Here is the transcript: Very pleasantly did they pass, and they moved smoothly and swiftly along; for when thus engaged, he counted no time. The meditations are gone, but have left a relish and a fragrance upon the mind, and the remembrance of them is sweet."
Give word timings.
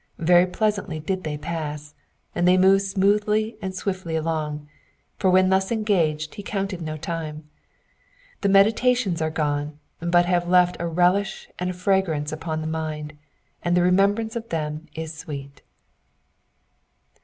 Very 0.17 0.47
pleasantly 0.47 0.99
did 0.99 1.23
they 1.23 1.37
pass, 1.37 1.93
and 2.33 2.47
they 2.47 2.57
moved 2.57 2.81
smoothly 2.85 3.55
and 3.61 3.75
swiftly 3.75 4.15
along; 4.15 4.67
for 5.17 5.29
when 5.29 5.49
thus 5.49 5.71
engaged, 5.71 6.33
he 6.33 6.41
counted 6.41 6.81
no 6.81 6.97
time. 6.97 7.47
The 8.41 8.49
meditations 8.49 9.21
are 9.21 9.29
gone, 9.29 9.77
but 9.99 10.25
have 10.25 10.49
left 10.49 10.75
a 10.79 10.87
relish 10.87 11.49
and 11.59 11.69
a 11.69 11.73
fragrance 11.73 12.31
upon 12.31 12.61
the 12.61 12.67
mind, 12.67 13.13
and 13.61 13.77
the 13.77 13.83
remembrance 13.83 14.35
of 14.35 14.49
them 14.49 14.87
is 14.95 15.13
sweet." 15.15 15.61